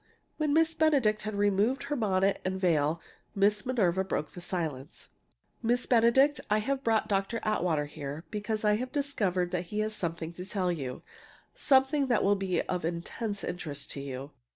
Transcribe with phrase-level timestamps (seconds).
[0.37, 2.99] When Miss Benedict had removed her bonnet and veil
[3.39, 5.09] Aunt Minerva broke the silence:
[5.61, 7.39] "Miss Benedict, I have brought Dr.
[7.43, 11.03] Atwater here because I have discovered that he has something to tell you
[11.53, 14.31] something that will be of intense interest to you.